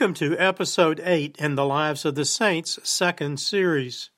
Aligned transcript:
Welcome 0.00 0.14
to 0.14 0.38
episode 0.38 1.02
8 1.04 1.36
in 1.38 1.56
the 1.56 1.66
Lives 1.66 2.06
of 2.06 2.14
the 2.14 2.24
Saints 2.24 2.78
second 2.82 3.38
series. 3.38 4.08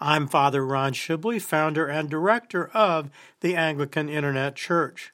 I'm 0.00 0.26
Father 0.26 0.64
Ron 0.64 0.94
Shibley, 0.94 1.42
founder 1.42 1.86
and 1.86 2.08
director 2.08 2.68
of 2.68 3.10
the 3.40 3.54
Anglican 3.54 4.08
Internet 4.08 4.56
Church. 4.56 5.12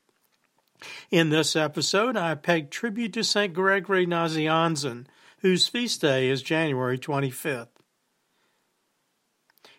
In 1.10 1.30
this 1.30 1.56
episode, 1.56 2.16
I 2.16 2.36
pay 2.36 2.62
tribute 2.62 3.14
to 3.14 3.24
St. 3.24 3.52
Gregory 3.52 4.06
Nazianzen, 4.06 5.06
whose 5.38 5.66
feast 5.66 6.02
day 6.02 6.28
is 6.28 6.40
January 6.40 6.96
25th. 6.96 7.66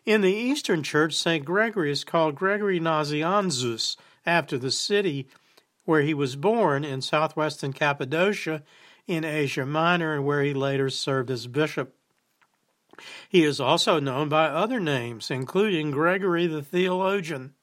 In 0.05 0.19
the 0.19 0.33
Eastern 0.33 0.83
Church, 0.83 1.13
St. 1.15 1.45
Gregory 1.45 1.89
is 1.89 2.03
called 2.03 2.35
Gregory 2.35 2.81
Nazianzus 2.81 3.95
after 4.25 4.57
the 4.57 4.71
city 4.71 5.29
where 5.85 6.01
he 6.01 6.13
was 6.13 6.35
born 6.35 6.83
in 6.83 7.01
southwestern 7.01 7.71
Cappadocia 7.71 8.61
in 9.07 9.23
Asia 9.23 9.65
Minor 9.65 10.15
and 10.15 10.25
where 10.25 10.43
he 10.43 10.53
later 10.53 10.89
served 10.89 11.29
as 11.29 11.47
bishop. 11.47 11.95
He 13.27 13.43
is 13.43 13.59
also 13.59 13.99
known 13.99 14.29
by 14.29 14.45
other 14.45 14.79
names, 14.79 15.31
including 15.31 15.91
Gregory 15.91 16.47
the 16.47 16.61
Theologian. 16.61 17.53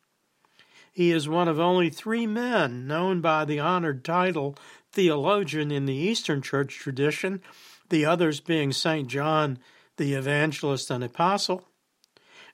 He 0.93 1.13
is 1.13 1.29
one 1.29 1.49
of 1.49 1.61
only 1.61 1.89
three 1.89 2.27
men 2.27 2.87
known 2.87 3.21
by 3.21 3.45
the 3.45 3.61
honored 3.61 4.05
title 4.05 4.57
theologian 4.93 5.71
in 5.71 5.87
the 5.87 5.95
Eastern 5.95 6.43
Church 6.43 6.77
tradition, 6.77 7.41
the 7.89 8.05
others 8.05 8.41
being 8.41 8.73
St. 8.73 9.09
John 9.09 9.59
the 9.97 10.15
Evangelist 10.15 10.91
and 10.91 11.05
Apostle, 11.05 11.69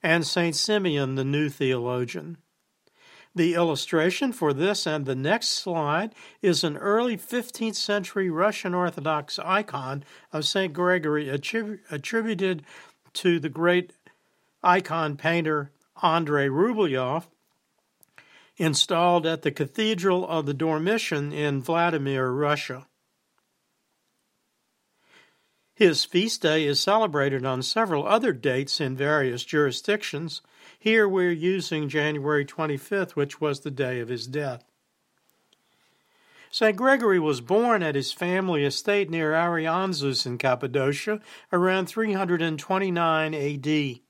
and 0.03 0.27
St. 0.27 0.55
Simeon 0.57 1.15
the 1.15 1.25
New 1.25 1.49
Theologian. 1.49 2.39
The 3.37 3.53
illustration 3.53 4.33
for 4.33 4.55
this 4.55 4.87
and 4.87 5.05
the 5.05 5.15
next 5.15 5.49
slide 5.49 6.15
is 6.41 6.65
an 6.65 6.79
early 6.79 7.19
15th 7.19 7.75
century 7.75 8.31
Russian 8.31 8.73
Orthodox 8.75 9.39
icon 9.39 10.05
of 10.33 10.47
St. 10.47 10.73
Gregory 10.73 11.29
attributed 11.29 12.63
to 13.13 13.39
the 13.39 13.51
great 13.51 13.93
icon 14.63 15.19
painter 15.19 15.71
Andrei 16.03 16.49
Rublev, 16.49 17.25
installed 18.57 19.27
at 19.27 19.43
the 19.43 19.53
Cathedral 19.53 20.27
of 20.27 20.47
the 20.47 20.55
Dormition 20.55 21.31
in 21.31 21.61
Vladimir, 21.61 22.31
Russia. 22.31 22.87
His 25.77 26.07
feast 26.07 26.41
day 26.41 26.65
is 26.65 26.81
celebrated 26.81 27.45
on 27.45 27.61
several 27.61 28.07
other 28.07 28.33
dates 28.33 28.81
in 28.81 28.97
various 28.97 29.45
jurisdictions. 29.45 30.41
Here 30.79 31.07
we're 31.07 31.31
using 31.31 31.91
January 31.91 32.47
25th, 32.47 33.11
which 33.11 33.43
was 33.43 33.61
the 33.61 33.71
day 33.71 34.01
of 34.01 34.09
his 34.09 34.27
death. 34.27 34.65
St. 36.51 36.75
Gregory 36.75 37.21
was 37.21 37.43
born 37.43 37.83
at 37.83 37.95
his 37.95 38.11
family 38.11 38.65
estate 38.65 39.11
near 39.11 39.35
Arianzus 39.35 40.25
in 40.25 40.39
Cappadocia 40.39 41.21
around 41.53 41.89
329 41.89 43.35
AD. 43.35 44.01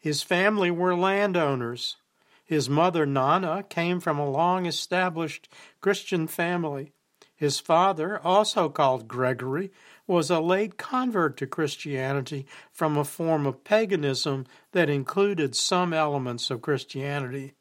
His 0.00 0.22
family 0.24 0.72
were 0.72 0.96
landowners. 0.96 1.98
His 2.44 2.68
mother, 2.68 3.06
Nana, 3.06 3.62
came 3.68 4.00
from 4.00 4.18
a 4.18 4.28
long 4.28 4.66
established 4.66 5.48
Christian 5.80 6.26
family. 6.26 6.92
His 7.36 7.60
father, 7.60 8.20
also 8.24 8.68
called 8.68 9.08
Gregory, 9.08 9.70
was 10.12 10.30
a 10.30 10.40
late 10.40 10.76
convert 10.76 11.38
to 11.38 11.46
Christianity 11.46 12.46
from 12.70 12.98
a 12.98 13.04
form 13.04 13.46
of 13.46 13.64
paganism 13.64 14.44
that 14.72 14.90
included 14.90 15.56
some 15.56 15.94
elements 15.94 16.50
of 16.50 16.60
Christianity. 16.60 17.54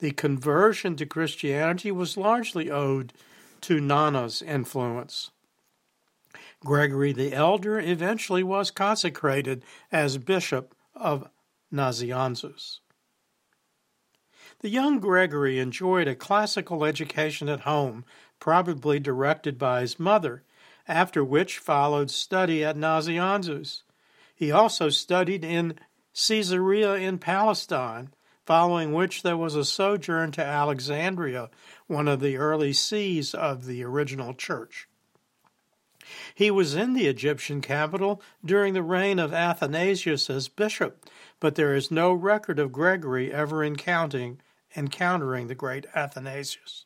The 0.00 0.10
conversion 0.10 0.96
to 0.96 1.06
Christianity 1.06 1.92
was 1.92 2.16
largely 2.16 2.68
owed 2.68 3.12
to 3.60 3.80
Nana's 3.80 4.42
influence. 4.42 5.30
Gregory 6.64 7.12
the 7.12 7.32
Elder 7.32 7.78
eventually 7.78 8.42
was 8.42 8.72
consecrated 8.72 9.62
as 9.92 10.18
bishop 10.18 10.74
of 10.96 11.30
Nazianzus. 11.72 12.80
The 14.60 14.68
young 14.68 14.98
Gregory 14.98 15.60
enjoyed 15.60 16.08
a 16.08 16.16
classical 16.16 16.84
education 16.84 17.48
at 17.48 17.60
home, 17.60 18.04
probably 18.40 18.98
directed 18.98 19.58
by 19.58 19.82
his 19.82 20.00
mother, 20.00 20.42
after 20.88 21.24
which 21.24 21.58
followed 21.58 22.10
study 22.10 22.64
at 22.64 22.76
Nazianzus. 22.76 23.82
He 24.34 24.50
also 24.50 24.88
studied 24.88 25.44
in 25.44 25.78
Caesarea 26.14 26.94
in 26.94 27.18
Palestine, 27.18 28.12
following 28.44 28.92
which 28.92 29.22
there 29.22 29.36
was 29.36 29.54
a 29.54 29.64
sojourn 29.64 30.30
to 30.32 30.44
Alexandria, 30.44 31.50
one 31.86 32.08
of 32.08 32.20
the 32.20 32.36
early 32.36 32.72
sees 32.72 33.34
of 33.34 33.66
the 33.66 33.82
original 33.82 34.32
church. 34.32 34.88
He 36.34 36.50
was 36.50 36.74
in 36.74 36.94
the 36.94 37.06
Egyptian 37.06 37.60
capital 37.60 38.22
during 38.44 38.74
the 38.74 38.82
reign 38.82 39.18
of 39.18 39.32
Athanasius 39.32 40.30
as 40.30 40.48
bishop, 40.48 41.04
but 41.40 41.56
there 41.56 41.74
is 41.74 41.90
no 41.90 42.12
record 42.12 42.60
of 42.60 42.72
Gregory 42.72 43.32
ever 43.32 43.64
encountering, 43.64 44.40
encountering 44.76 45.48
the 45.48 45.54
great 45.54 45.86
Athanasius. 45.94 46.85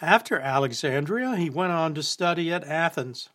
After 0.00 0.38
Alexandria, 0.38 1.36
he 1.36 1.50
went 1.50 1.72
on 1.72 1.94
to 1.94 2.02
study 2.02 2.52
at 2.52 2.64
Athens. 2.64 3.28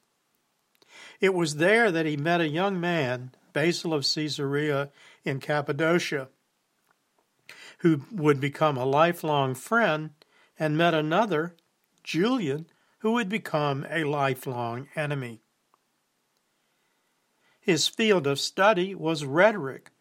It 1.19 1.33
was 1.33 1.55
there 1.55 1.91
that 1.91 2.05
he 2.05 2.17
met 2.17 2.41
a 2.41 2.47
young 2.47 2.79
man, 2.79 3.31
Basil 3.53 3.93
of 3.93 4.05
Caesarea 4.05 4.89
in 5.23 5.39
Cappadocia, 5.39 6.29
who 7.79 8.01
would 8.11 8.39
become 8.39 8.77
a 8.77 8.85
lifelong 8.85 9.55
friend, 9.55 10.11
and 10.59 10.77
met 10.77 10.93
another, 10.93 11.55
Julian, 12.03 12.67
who 12.99 13.11
would 13.11 13.29
become 13.29 13.85
a 13.89 14.03
lifelong 14.03 14.89
enemy. 14.95 15.41
His 17.59 17.87
field 17.87 18.25
of 18.25 18.39
study 18.39 18.95
was 18.95 19.25
rhetoric, 19.25 19.91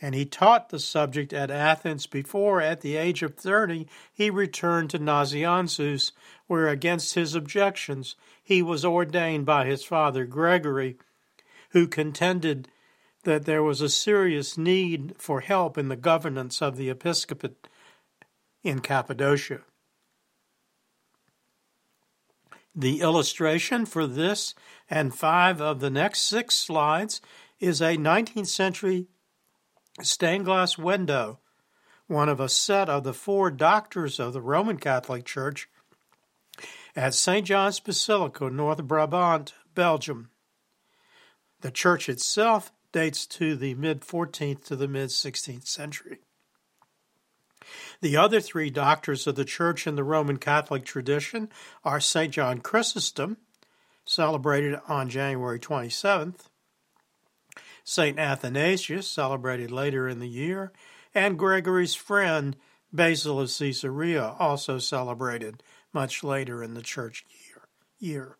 and 0.00 0.14
he 0.14 0.26
taught 0.26 0.68
the 0.68 0.78
subject 0.78 1.32
at 1.32 1.50
Athens 1.50 2.06
before, 2.06 2.60
at 2.60 2.82
the 2.82 2.96
age 2.96 3.22
of 3.22 3.34
30, 3.34 3.86
he 4.12 4.28
returned 4.28 4.90
to 4.90 4.98
Nazianzus, 4.98 6.12
where, 6.46 6.68
against 6.68 7.14
his 7.14 7.34
objections, 7.34 8.14
he 8.42 8.62
was 8.62 8.84
ordained 8.84 9.46
by 9.46 9.64
his 9.64 9.84
father 9.84 10.26
Gregory, 10.26 10.98
who 11.70 11.86
contended 11.86 12.68
that 13.24 13.44
there 13.44 13.62
was 13.62 13.80
a 13.80 13.88
serious 13.88 14.56
need 14.58 15.14
for 15.18 15.40
help 15.40 15.78
in 15.78 15.88
the 15.88 15.96
governance 15.96 16.60
of 16.60 16.76
the 16.76 16.90
episcopate 16.90 17.66
in 18.62 18.80
Cappadocia. 18.80 19.60
The 22.74 23.00
illustration 23.00 23.86
for 23.86 24.06
this 24.06 24.54
and 24.90 25.14
five 25.14 25.62
of 25.62 25.80
the 25.80 25.90
next 25.90 26.22
six 26.22 26.54
slides 26.54 27.22
is 27.58 27.80
a 27.80 27.96
19th 27.96 28.48
century 28.48 29.06
stained 30.02 30.44
glass 30.44 30.76
window, 30.76 31.40
one 32.06 32.28
of 32.28 32.40
a 32.40 32.48
set 32.48 32.88
of 32.88 33.04
the 33.04 33.14
four 33.14 33.50
doctors 33.50 34.20
of 34.20 34.32
the 34.32 34.40
Roman 34.40 34.76
Catholic 34.76 35.24
Church 35.24 35.68
at 36.94 37.14
St. 37.14 37.46
John's 37.46 37.80
Basilica, 37.80 38.48
North 38.50 38.82
Brabant, 38.82 39.52
Belgium. 39.74 40.30
The 41.60 41.70
church 41.70 42.08
itself 42.08 42.72
dates 42.92 43.26
to 43.26 43.56
the 43.56 43.74
mid 43.74 44.00
14th 44.00 44.64
to 44.66 44.76
the 44.76 44.88
mid 44.88 45.10
16th 45.10 45.66
century. 45.66 46.20
The 48.00 48.16
other 48.16 48.40
three 48.40 48.70
doctors 48.70 49.26
of 49.26 49.34
the 49.34 49.44
church 49.44 49.86
in 49.86 49.96
the 49.96 50.04
Roman 50.04 50.36
Catholic 50.36 50.84
tradition 50.84 51.48
are 51.84 52.00
St. 52.00 52.32
John 52.32 52.60
Chrysostom, 52.60 53.38
celebrated 54.04 54.78
on 54.86 55.08
January 55.08 55.58
27th, 55.58 56.48
St. 57.88 58.18
Athanasius, 58.18 59.06
celebrated 59.06 59.70
later 59.70 60.08
in 60.08 60.18
the 60.18 60.26
year, 60.26 60.72
and 61.14 61.38
Gregory's 61.38 61.94
friend 61.94 62.56
Basil 62.92 63.38
of 63.38 63.48
Caesarea, 63.56 64.34
also 64.40 64.78
celebrated 64.78 65.62
much 65.92 66.24
later 66.24 66.64
in 66.64 66.74
the 66.74 66.82
church 66.82 67.24
year. 67.46 67.68
year. 68.00 68.36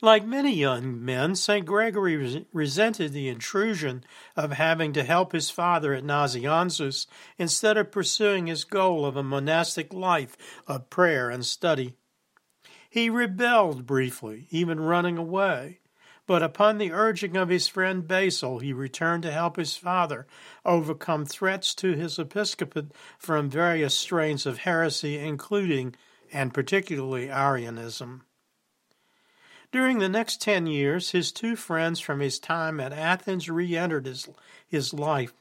Like 0.00 0.24
many 0.24 0.54
young 0.54 1.04
men, 1.04 1.34
St. 1.34 1.66
Gregory 1.66 2.46
resented 2.50 3.12
the 3.12 3.28
intrusion 3.28 4.04
of 4.34 4.52
having 4.52 4.94
to 4.94 5.04
help 5.04 5.32
his 5.32 5.50
father 5.50 5.92
at 5.92 6.02
Nazianzus 6.02 7.06
instead 7.36 7.76
of 7.76 7.92
pursuing 7.92 8.46
his 8.46 8.64
goal 8.64 9.04
of 9.04 9.16
a 9.16 9.22
monastic 9.22 9.92
life 9.92 10.34
of 10.66 10.88
prayer 10.88 11.28
and 11.28 11.44
study. 11.44 11.92
He 12.88 13.10
rebelled 13.10 13.84
briefly, 13.84 14.46
even 14.48 14.80
running 14.80 15.18
away. 15.18 15.79
But 16.30 16.44
upon 16.44 16.78
the 16.78 16.92
urging 16.92 17.36
of 17.36 17.48
his 17.48 17.66
friend 17.66 18.06
Basil, 18.06 18.60
he 18.60 18.72
returned 18.72 19.24
to 19.24 19.32
help 19.32 19.56
his 19.56 19.76
father 19.76 20.28
overcome 20.64 21.24
threats 21.24 21.74
to 21.74 21.94
his 21.94 22.20
episcopate 22.20 22.92
from 23.18 23.50
various 23.50 23.96
strains 23.96 24.46
of 24.46 24.58
heresy, 24.58 25.18
including 25.18 25.96
and 26.32 26.54
particularly 26.54 27.32
Arianism. 27.32 28.22
During 29.72 29.98
the 29.98 30.08
next 30.08 30.40
ten 30.40 30.68
years, 30.68 31.10
his 31.10 31.32
two 31.32 31.56
friends 31.56 31.98
from 31.98 32.20
his 32.20 32.38
time 32.38 32.78
at 32.78 32.92
Athens 32.92 33.50
re 33.50 33.76
entered 33.76 34.06
his, 34.06 34.28
his 34.68 34.94
life. 34.94 35.32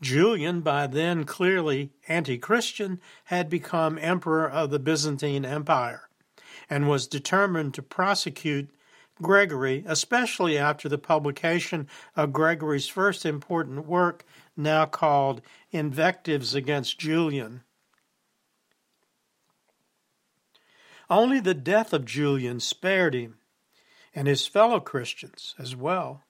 Julian, 0.00 0.60
by 0.60 0.86
then 0.86 1.24
clearly 1.24 1.90
anti 2.06 2.38
Christian, 2.38 3.00
had 3.24 3.50
become 3.50 3.98
emperor 3.98 4.48
of 4.48 4.70
the 4.70 4.78
Byzantine 4.78 5.44
Empire 5.44 6.08
and 6.70 6.88
was 6.88 7.08
determined 7.08 7.74
to 7.74 7.82
prosecute 7.82 8.70
Gregory, 9.22 9.84
especially 9.86 10.58
after 10.58 10.88
the 10.88 10.98
publication 10.98 11.88
of 12.16 12.32
Gregory's 12.32 12.88
first 12.88 13.24
important 13.24 13.86
work, 13.86 14.24
now 14.56 14.84
called 14.84 15.40
Invectives 15.70 16.54
Against 16.54 16.98
Julian. 16.98 17.62
Only 21.08 21.40
the 21.40 21.54
death 21.54 21.92
of 21.92 22.04
Julian 22.04 22.60
spared 22.60 23.14
him 23.14 23.38
and 24.14 24.28
his 24.28 24.46
fellow 24.46 24.80
Christians 24.80 25.54
as 25.58 25.74
well. 25.74 26.22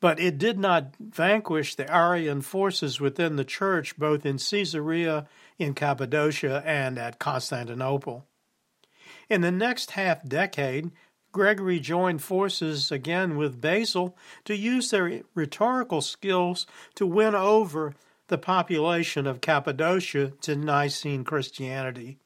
But 0.00 0.18
it 0.18 0.36
did 0.36 0.58
not 0.58 0.96
vanquish 0.98 1.76
the 1.76 1.90
Arian 1.90 2.40
forces 2.40 3.00
within 3.00 3.36
the 3.36 3.44
church, 3.44 3.96
both 3.96 4.26
in 4.26 4.38
Caesarea, 4.38 5.28
in 5.58 5.74
Cappadocia, 5.74 6.62
and 6.66 6.98
at 6.98 7.20
Constantinople. 7.20 8.26
In 9.28 9.42
the 9.42 9.52
next 9.52 9.92
half 9.92 10.26
decade, 10.26 10.90
Gregory 11.32 11.80
joined 11.80 12.22
forces 12.22 12.92
again 12.92 13.36
with 13.36 13.60
Basil 13.60 14.16
to 14.44 14.54
use 14.54 14.90
their 14.90 15.22
rhetorical 15.34 16.02
skills 16.02 16.66
to 16.94 17.06
win 17.06 17.34
over 17.34 17.94
the 18.28 18.38
population 18.38 19.26
of 19.26 19.40
Cappadocia 19.40 20.32
to 20.42 20.54
Nicene 20.54 21.24
Christianity. 21.24 22.18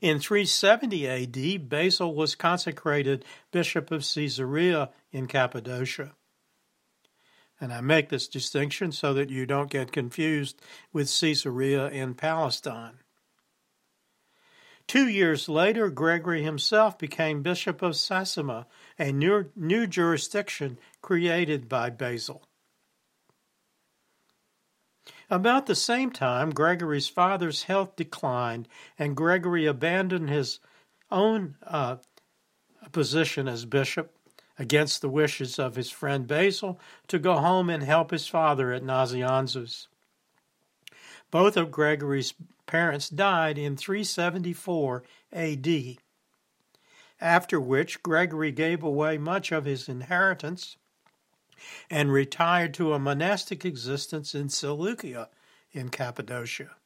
In 0.00 0.18
370 0.18 1.08
AD, 1.08 1.68
Basil 1.68 2.14
was 2.14 2.34
consecrated 2.34 3.24
Bishop 3.50 3.90
of 3.90 4.02
Caesarea 4.02 4.90
in 5.12 5.26
Cappadocia. 5.26 6.12
And 7.60 7.72
I 7.72 7.80
make 7.80 8.08
this 8.08 8.28
distinction 8.28 8.92
so 8.92 9.12
that 9.14 9.30
you 9.30 9.44
don't 9.44 9.70
get 9.70 9.92
confused 9.92 10.60
with 10.92 11.12
Caesarea 11.20 11.88
in 11.88 12.14
Palestine. 12.14 13.00
Two 14.88 15.06
years 15.06 15.50
later, 15.50 15.90
Gregory 15.90 16.42
himself 16.42 16.98
became 16.98 17.42
Bishop 17.42 17.82
of 17.82 17.92
Sasima, 17.92 18.64
a 18.98 19.12
new, 19.12 19.50
new 19.54 19.86
jurisdiction 19.86 20.78
created 21.02 21.68
by 21.68 21.90
Basil. 21.90 22.42
About 25.28 25.66
the 25.66 25.74
same 25.74 26.10
time, 26.10 26.50
Gregory's 26.50 27.08
father's 27.08 27.64
health 27.64 27.96
declined, 27.96 28.66
and 28.98 29.14
Gregory 29.14 29.66
abandoned 29.66 30.30
his 30.30 30.58
own 31.10 31.56
uh, 31.66 31.96
position 32.90 33.46
as 33.46 33.66
bishop 33.66 34.16
against 34.58 35.02
the 35.02 35.10
wishes 35.10 35.58
of 35.58 35.76
his 35.76 35.90
friend 35.90 36.26
Basil 36.26 36.80
to 37.08 37.18
go 37.18 37.36
home 37.36 37.68
and 37.68 37.82
help 37.82 38.10
his 38.10 38.26
father 38.26 38.72
at 38.72 38.82
Nazianzus. 38.82 39.86
Both 41.30 41.58
of 41.58 41.70
Gregory's 41.70 42.32
parents 42.68 43.08
died 43.08 43.58
in 43.58 43.76
374 43.76 45.02
AD, 45.32 45.96
after 47.20 47.60
which 47.60 48.02
Gregory 48.04 48.52
gave 48.52 48.84
away 48.84 49.18
much 49.18 49.50
of 49.50 49.64
his 49.64 49.88
inheritance 49.88 50.76
and 51.90 52.12
retired 52.12 52.72
to 52.74 52.92
a 52.92 52.98
monastic 53.00 53.64
existence 53.64 54.34
in 54.34 54.48
Seleucia 54.48 55.28
in 55.72 55.88
Cappadocia. 55.88 56.76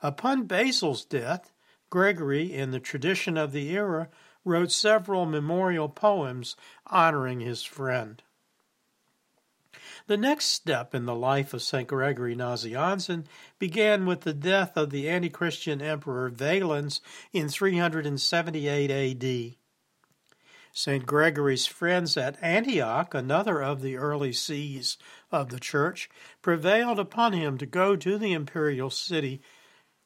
Upon 0.00 0.44
Basil's 0.44 1.04
death, 1.04 1.52
Gregory, 1.90 2.52
in 2.52 2.70
the 2.70 2.78
tradition 2.78 3.36
of 3.36 3.52
the 3.52 3.70
era, 3.70 4.08
wrote 4.44 4.70
several 4.70 5.26
memorial 5.26 5.88
poems 5.88 6.54
honoring 6.86 7.40
his 7.40 7.64
friend. 7.64 8.22
The 10.08 10.16
next 10.16 10.46
step 10.46 10.94
in 10.94 11.04
the 11.04 11.16
life 11.16 11.52
of 11.52 11.62
St. 11.62 11.88
Gregory 11.88 12.36
Nazianzen 12.36 13.24
began 13.58 14.06
with 14.06 14.20
the 14.20 14.32
death 14.32 14.76
of 14.76 14.90
the 14.90 15.08
anti 15.08 15.28
Christian 15.28 15.82
emperor 15.82 16.28
Valens 16.28 17.00
in 17.32 17.48
378 17.48 18.90
AD. 18.90 19.56
St. 20.72 21.06
Gregory's 21.06 21.66
friends 21.66 22.16
at 22.16 22.40
Antioch, 22.40 23.14
another 23.14 23.60
of 23.60 23.80
the 23.80 23.96
early 23.96 24.32
sees 24.32 24.96
of 25.32 25.48
the 25.48 25.58
church, 25.58 26.08
prevailed 26.40 27.00
upon 27.00 27.32
him 27.32 27.58
to 27.58 27.66
go 27.66 27.96
to 27.96 28.16
the 28.16 28.32
imperial 28.32 28.90
city, 28.90 29.40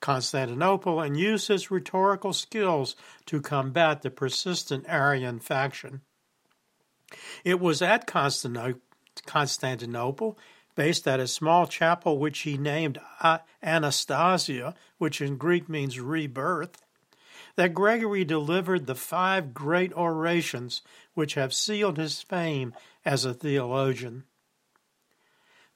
Constantinople, 0.00 1.00
and 1.00 1.18
use 1.18 1.48
his 1.48 1.70
rhetorical 1.70 2.32
skills 2.32 2.96
to 3.26 3.42
combat 3.42 4.00
the 4.00 4.10
persistent 4.10 4.86
Arian 4.88 5.40
faction. 5.40 6.00
It 7.44 7.60
was 7.60 7.82
at 7.82 8.06
Constantinople, 8.06 8.80
based 10.74 11.06
at 11.06 11.20
a 11.20 11.26
small 11.26 11.66
chapel 11.66 12.18
which 12.18 12.40
he 12.40 12.56
named 12.56 12.98
Anastasia, 13.62 14.74
which 14.98 15.20
in 15.20 15.36
Greek 15.36 15.68
means 15.68 16.00
rebirth, 16.00 16.82
that 17.56 17.74
Gregory 17.74 18.24
delivered 18.24 18.86
the 18.86 18.94
five 18.94 19.52
great 19.52 19.92
orations 19.94 20.82
which 21.14 21.34
have 21.34 21.52
sealed 21.52 21.98
his 21.98 22.22
fame 22.22 22.72
as 23.04 23.24
a 23.24 23.34
theologian. 23.34 24.24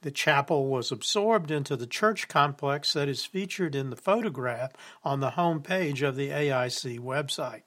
The 0.02 0.10
chapel 0.10 0.66
was 0.66 0.92
absorbed 0.92 1.50
into 1.50 1.76
the 1.76 1.86
church 1.86 2.28
complex 2.28 2.92
that 2.92 3.08
is 3.08 3.24
featured 3.24 3.74
in 3.74 3.90
the 3.90 3.96
photograph 3.96 4.72
on 5.02 5.20
the 5.20 5.30
home 5.30 5.62
page 5.62 6.02
of 6.02 6.14
the 6.14 6.28
AIC 6.28 7.00
website. 7.00 7.62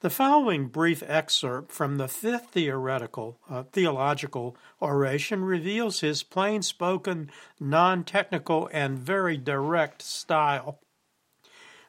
The 0.00 0.08
following 0.08 0.68
brief 0.68 1.02
excerpt 1.06 1.72
from 1.72 1.98
the 1.98 2.08
fifth 2.08 2.52
theoretical 2.52 3.38
uh, 3.50 3.64
theological 3.64 4.56
oration 4.80 5.44
reveals 5.44 6.00
his 6.00 6.22
plain-spoken, 6.22 7.30
non-technical, 7.60 8.70
and 8.72 8.98
very 8.98 9.36
direct 9.36 10.00
style. 10.00 10.78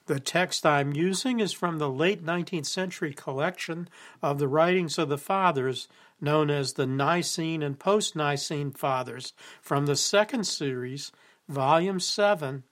The 0.07 0.19
text 0.19 0.65
I'm 0.65 0.91
using 0.91 1.39
is 1.39 1.53
from 1.53 1.77
the 1.77 1.89
late 1.89 2.21
19th 2.21 2.65
century 2.65 3.13
collection 3.13 3.87
of 4.21 4.39
the 4.39 4.47
writings 4.49 4.97
of 4.97 5.07
the 5.07 5.17
Fathers, 5.17 5.87
known 6.19 6.49
as 6.49 6.73
the 6.73 6.85
Nicene 6.85 7.63
and 7.63 7.79
Post 7.79 8.13
Nicene 8.17 8.71
Fathers, 8.71 9.31
from 9.61 9.85
the 9.85 9.95
second 9.95 10.43
series, 10.43 11.13
Volume 11.47 12.01
7, 12.01 12.63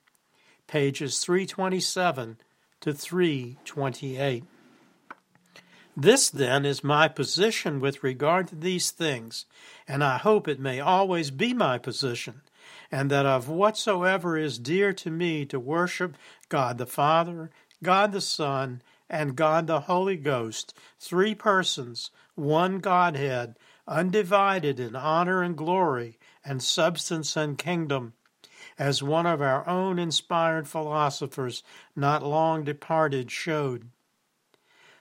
pages 0.67 1.19
327 1.21 2.39
to 2.81 2.93
328. 2.93 4.43
This, 5.99 6.29
then, 6.29 6.65
is 6.65 6.83
my 6.83 7.09
position 7.09 7.79
with 7.79 8.03
regard 8.03 8.47
to 8.47 8.55
these 8.55 8.89
things, 8.91 9.45
and 9.87 10.03
I 10.03 10.17
hope 10.17 10.47
it 10.47 10.59
may 10.59 10.79
always 10.79 11.29
be 11.29 11.53
my 11.53 11.77
position 11.77 12.41
and 12.91 13.09
that 13.11 13.25
of 13.25 13.47
whatsoever 13.47 14.37
is 14.37 14.57
dear 14.57 14.93
to 14.93 15.11
me 15.11 15.45
to 15.45 15.59
worship 15.59 16.15
God 16.47 16.77
the 16.77 16.85
Father, 16.85 17.51
God 17.83 18.11
the 18.11 18.21
Son, 18.21 18.81
and 19.09 19.35
God 19.35 19.67
the 19.67 19.81
Holy 19.81 20.17
Ghost, 20.17 20.73
three 20.99 21.35
persons, 21.35 22.11
one 22.35 22.79
Godhead, 22.79 23.57
undivided 23.87 24.79
in 24.79 24.95
honor 24.95 25.43
and 25.43 25.57
glory, 25.57 26.17
and 26.43 26.63
substance 26.63 27.35
and 27.35 27.57
kingdom, 27.57 28.13
as 28.77 29.03
one 29.03 29.25
of 29.25 29.41
our 29.41 29.67
own 29.67 29.99
inspired 29.99 30.67
philosophers 30.67 31.63
not 31.95 32.23
long 32.23 32.63
departed 32.63 33.29
showed. 33.31 33.89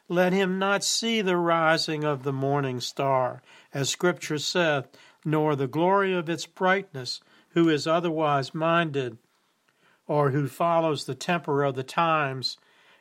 Let 0.08 0.32
him 0.32 0.58
not 0.58 0.84
see 0.84 1.20
the 1.20 1.36
rising 1.36 2.02
of 2.02 2.22
the 2.22 2.32
morning 2.32 2.80
star, 2.80 3.42
as 3.74 3.90
Scripture 3.90 4.38
saith, 4.38 4.86
nor 5.22 5.54
the 5.54 5.66
glory 5.66 6.14
of 6.14 6.30
its 6.30 6.46
brightness, 6.46 7.20
who 7.50 7.68
is 7.68 7.86
otherwise 7.86 8.54
minded, 8.54 9.18
or 10.06 10.30
who 10.30 10.48
follows 10.48 11.04
the 11.04 11.14
temper 11.14 11.62
of 11.62 11.74
the 11.74 11.82
times, 11.82 12.56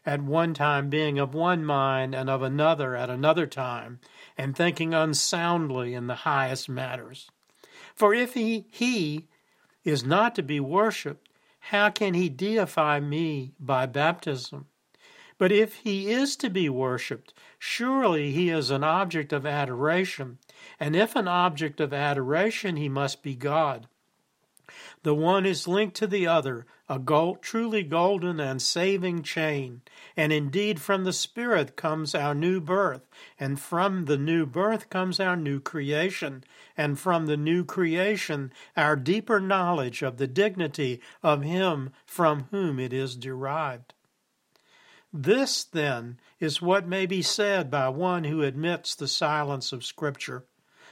at 0.06 0.22
one 0.22 0.54
time 0.54 0.90
being 0.90 1.18
of 1.18 1.34
one 1.34 1.64
mind 1.64 2.14
and 2.14 2.30
of 2.30 2.42
another 2.42 2.96
at 2.96 3.10
another 3.10 3.48
time, 3.48 4.00
and 4.38 4.56
thinking 4.56 4.94
unsoundly 4.94 5.94
in 5.94 6.08
the 6.08 6.16
highest 6.16 6.68
matters. 6.68 7.30
For 7.96 8.14
if 8.14 8.34
he, 8.34 8.66
he 8.70 9.28
is 9.86 10.04
not 10.04 10.36
to 10.36 10.44
be 10.44 10.60
worshipped, 10.60 11.30
how 11.60 11.90
can 11.90 12.14
he 12.14 12.28
deify 12.28 13.00
me 13.00 13.54
by 13.60 13.86
baptism? 13.86 14.68
But 15.38 15.52
if 15.52 15.76
he 15.76 16.12
is 16.12 16.36
to 16.38 16.50
be 16.50 16.68
worshipped, 16.68 17.34
surely 17.60 18.32
he 18.32 18.50
is 18.50 18.72
an 18.72 18.84
object 18.84 19.32
of 19.32 19.46
adoration, 19.46 20.40
and 20.80 20.96
if 20.96 21.16
an 21.16 21.28
object 21.28 21.80
of 21.80 21.94
adoration, 21.94 22.76
he 22.76 22.90
must 22.90 23.22
be 23.22 23.36
God. 23.36 23.88
The 25.04 25.14
one 25.14 25.46
is 25.46 25.68
linked 25.68 25.96
to 25.98 26.08
the 26.08 26.28
other, 26.28 26.66
a 26.90 27.00
gold, 27.00 27.42
truly 27.42 27.84
golden 27.84 28.40
and 28.40 28.62
saving 28.62 29.24
chain. 29.24 29.82
And 30.18 30.34
indeed, 30.34 30.82
from 30.82 31.04
the 31.04 31.14
Spirit 31.14 31.78
comes 31.78 32.14
our 32.14 32.36
new 32.36 32.60
birth, 32.60 33.08
and 33.40 33.60
from 33.60 34.06
the 34.06 34.18
new 34.18 34.46
birth 34.46 34.90
comes 34.90 35.20
our 35.20 35.38
new 35.38 35.60
creation, 35.60 36.44
and 36.76 37.00
from 37.00 37.28
the 37.28 37.38
new 37.38 37.64
creation, 37.64 38.52
our 38.76 38.96
deeper 38.96 39.40
knowledge 39.40 40.02
of 40.02 40.18
the 40.18 40.28
dignity 40.28 41.00
of 41.24 41.44
Him 41.44 41.92
from 42.06 42.48
whom 42.52 42.80
it 42.80 42.92
is 42.92 43.16
derived. 43.16 43.94
This, 45.20 45.64
then, 45.64 46.20
is 46.40 46.62
what 46.62 46.88
may 46.88 47.08
be 47.08 47.24
said 47.24 47.72
by 47.72 47.90
one 47.90 48.26
who 48.26 48.44
admits 48.44 48.94
the 48.94 49.08
silence 49.08 49.74
of 49.74 49.84
Scripture 49.84 50.46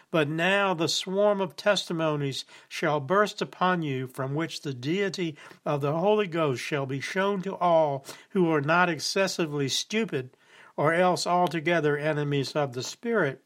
But 0.10 0.28
now 0.28 0.74
the 0.74 0.88
swarm 0.88 1.42
of 1.42 1.56
testimonies 1.56 2.44
shall 2.68 3.00
burst 3.00 3.40
upon 3.40 3.84
you, 3.84 4.08
from 4.08 4.34
which 4.34 4.62
the 4.62 4.74
deity 4.74 5.38
of 5.64 5.82
the 5.82 5.96
Holy 5.96 6.26
Ghost 6.26 6.64
shall 6.64 6.88
be 6.88 7.00
shown 7.00 7.44
to 7.44 7.56
all 7.58 8.04
who 8.30 8.50
are 8.52 8.62
not 8.62 8.90
excessively 8.90 9.70
stupid, 9.70 10.36
or 10.76 10.92
else 10.92 11.28
altogether 11.28 11.96
enemies 11.96 12.54
of 12.54 12.74
the 12.74 12.82
Spirit, 12.82 13.44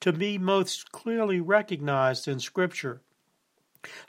to 0.00 0.14
be 0.14 0.38
most 0.38 0.92
clearly 0.92 1.42
recognized 1.42 2.26
in 2.26 2.40
Scripture. 2.40 3.02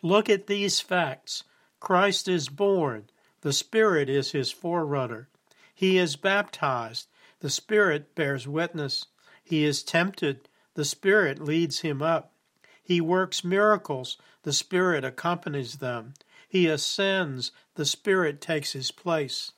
Look 0.02 0.30
at 0.30 0.48
these 0.48 0.80
facts 0.80 1.44
Christ 1.82 2.30
is 2.30 2.48
born, 2.48 3.10
the 3.42 3.52
Spirit 3.52 4.08
is 4.08 4.32
his 4.32 4.54
forerunner. 4.54 5.28
He 5.78 6.00
is 6.00 6.16
baptized, 6.16 7.08
the 7.40 7.52
Spirit 7.52 8.16
bears 8.16 8.48
witness. 8.48 9.06
He 9.44 9.64
is 9.64 9.84
tempted, 9.84 10.50
the 10.74 10.84
Spirit 10.84 11.38
leads 11.38 11.82
him 11.82 12.02
up. 12.02 12.34
He 12.82 13.00
works 13.00 13.44
miracles, 13.44 14.18
the 14.42 14.54
Spirit 14.54 15.06
accompanies 15.06 15.76
them. 15.76 16.16
He 16.50 16.66
ascends, 16.66 17.52
the 17.76 17.86
Spirit 17.86 18.42
takes 18.42 18.72
his 18.72 18.90
place. 18.90 19.52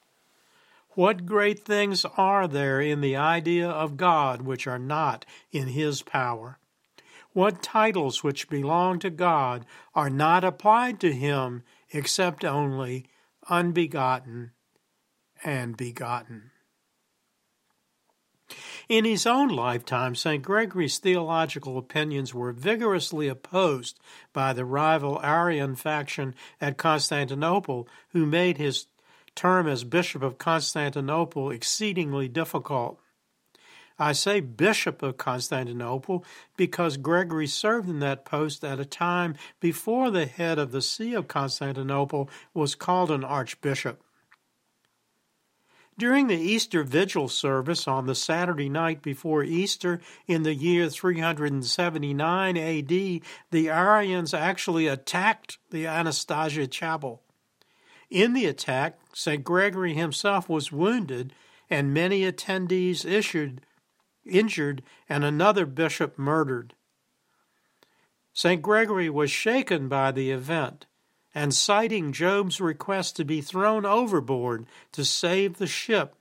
What 0.90 1.26
great 1.26 1.64
things 1.64 2.04
are 2.18 2.50
there 2.50 2.82
in 2.82 3.00
the 3.00 3.16
idea 3.16 3.70
of 3.70 3.96
God 3.96 4.42
which 4.42 4.68
are 4.68 4.78
not 4.78 5.26
in 5.54 5.68
his 5.68 6.02
power? 6.02 6.60
What 7.32 7.64
titles 7.64 8.26
which 8.26 8.50
belong 8.50 9.00
to 9.00 9.10
God 9.10 9.66
are 9.96 10.10
not 10.10 10.44
applied 10.44 11.00
to 11.00 11.14
him 11.14 11.64
except 11.94 12.44
only 12.44 13.06
unbegotten 13.50 14.52
and 15.44 15.78
begotten? 15.78 16.52
In 18.88 19.06
his 19.06 19.28
own 19.28 19.50
lifetime, 19.50 20.16
St. 20.16 20.42
Gregory's 20.42 20.98
theological 20.98 21.78
opinions 21.78 22.34
were 22.34 22.52
vigorously 22.52 23.28
opposed 23.28 24.00
by 24.34 24.54
the 24.54 24.66
rival 24.66 25.20
Arian 25.24 25.76
faction 25.76 26.34
at 26.60 26.78
Constantinople, 26.78 27.88
who 28.10 28.26
made 28.26 28.58
his 28.58 28.88
term 29.36 29.68
as 29.68 29.84
Bishop 29.84 30.24
of 30.24 30.40
Constantinople 30.40 31.52
exceedingly 31.52 32.28
difficult. 32.28 33.00
I 34.00 34.14
say 34.14 34.40
Bishop 34.40 35.04
of 35.04 35.18
Constantinople 35.18 36.26
because 36.58 36.98
Gregory 36.98 37.48
served 37.48 37.90
in 37.90 38.00
that 38.00 38.26
post 38.26 38.64
at 38.64 38.80
a 38.80 38.86
time 38.86 39.36
before 39.60 40.10
the 40.10 40.26
head 40.26 40.58
of 40.58 40.72
the 40.72 40.82
See 40.82 41.14
of 41.14 41.28
Constantinople 41.28 42.30
was 42.54 42.76
called 42.76 43.12
an 43.12 43.24
archbishop. 43.24 44.02
During 46.00 46.28
the 46.28 46.38
Easter 46.38 46.82
Vigil 46.86 47.28
service 47.28 47.86
on 47.86 48.06
the 48.06 48.16
Saturday 48.16 48.70
night 48.70 49.02
before 49.02 49.44
Easter 49.44 50.00
in 50.28 50.44
the 50.44 50.56
year 50.56 50.88
379 50.88 52.58
AD, 52.58 52.88
the 52.88 53.70
Arians 53.70 54.34
actually 54.34 54.88
attacked 54.88 55.58
the 55.72 55.88
Anastasia 55.88 56.68
Chapel. 56.68 57.22
In 58.10 58.32
the 58.32 58.46
attack, 58.46 58.98
St. 59.14 59.44
Gregory 59.44 59.94
himself 59.94 60.48
was 60.48 60.72
wounded, 60.72 61.34
and 61.70 61.94
many 61.94 62.22
attendees 62.22 63.04
issued, 63.04 63.60
injured, 64.26 64.82
and 65.10 65.26
another 65.26 65.66
bishop 65.66 66.18
murdered. 66.18 66.76
St. 68.32 68.62
Gregory 68.62 69.10
was 69.10 69.32
shaken 69.32 69.90
by 69.90 70.14
the 70.14 70.32
event 70.32 70.86
and 71.34 71.54
citing 71.54 72.12
Job's 72.12 72.60
request 72.60 73.16
to 73.18 73.26
be 73.26 73.42
thrown 73.42 73.86
overboard 73.86 74.66
to 74.92 75.06
save 75.06 75.58
the 75.58 75.68
ship 75.68 76.16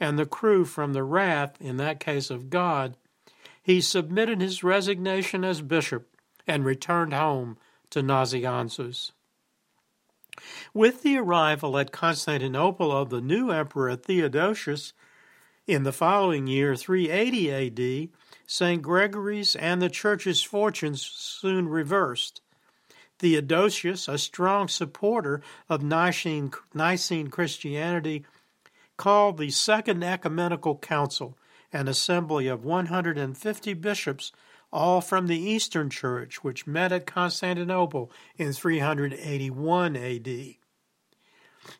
and 0.00 0.18
the 0.18 0.26
crew 0.26 0.64
from 0.64 0.92
the 0.92 1.02
wrath, 1.02 1.56
in 1.60 1.76
that 1.76 2.00
case 2.00 2.30
of 2.30 2.50
God, 2.50 2.96
he 3.62 3.80
submitted 3.80 4.40
his 4.40 4.64
resignation 4.64 5.44
as 5.44 5.60
bishop 5.60 6.08
and 6.46 6.64
returned 6.64 7.12
home 7.12 7.58
to 7.90 8.02
Nazianzus. 8.02 9.12
With 10.72 11.02
the 11.02 11.18
arrival 11.18 11.76
at 11.78 11.92
Constantinople 11.92 12.92
of 12.92 13.10
the 13.10 13.20
new 13.20 13.50
emperor 13.50 13.96
Theodosius 13.96 14.92
in 15.66 15.82
the 15.82 15.92
following 15.92 16.46
year, 16.46 16.76
380 16.76 18.06
AD, 18.06 18.08
St. 18.46 18.80
Gregory's 18.80 19.56
and 19.56 19.82
the 19.82 19.90
church's 19.90 20.42
fortunes 20.42 21.02
soon 21.02 21.68
reversed. 21.68 22.40
Theodosius, 23.18 24.08
a 24.08 24.18
strong 24.18 24.68
supporter 24.68 25.42
of 25.68 25.82
Nicene, 25.82 26.52
Nicene 26.72 27.28
Christianity, 27.28 28.24
called 28.96 29.38
the 29.38 29.50
Second 29.50 30.02
Ecumenical 30.02 30.76
Council, 30.78 31.36
an 31.72 31.88
assembly 31.88 32.46
of 32.46 32.64
150 32.64 33.74
bishops, 33.74 34.32
all 34.72 35.00
from 35.00 35.26
the 35.26 35.38
Eastern 35.38 35.90
Church, 35.90 36.44
which 36.44 36.66
met 36.66 36.92
at 36.92 37.06
Constantinople 37.06 38.10
in 38.36 38.52
381 38.52 39.96
AD. 39.96 40.56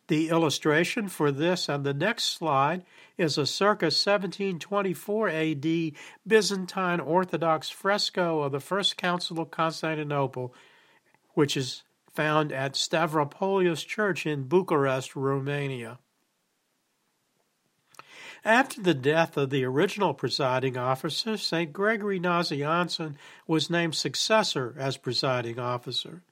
The 0.08 0.28
illustration 0.28 1.08
for 1.08 1.30
this 1.30 1.68
and 1.68 1.84
the 1.84 1.94
next 1.94 2.24
slide 2.24 2.84
is 3.16 3.38
a 3.38 3.46
circa 3.46 3.86
1724 3.86 5.28
AD 5.28 5.92
Byzantine 6.26 7.00
Orthodox 7.00 7.70
fresco 7.70 8.42
of 8.42 8.52
the 8.52 8.60
First 8.60 8.96
Council 8.96 9.40
of 9.40 9.50
Constantinople 9.50 10.54
which 11.38 11.56
is 11.56 11.84
found 12.12 12.50
at 12.50 12.72
Stavropoleos 12.72 13.86
Church 13.86 14.26
in 14.26 14.48
Bucharest, 14.48 15.14
Romania. 15.14 16.00
After 18.44 18.82
the 18.82 18.92
death 18.92 19.36
of 19.36 19.50
the 19.50 19.62
original 19.62 20.14
presiding 20.14 20.76
officer, 20.76 21.36
St. 21.36 21.72
Gregory 21.72 22.18
Nazianzen 22.18 23.14
was 23.46 23.70
named 23.70 23.94
successor 23.94 24.74
as 24.76 24.96
presiding 24.96 25.60
officer. 25.60 26.22